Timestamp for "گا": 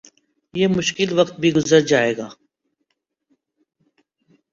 2.17-2.27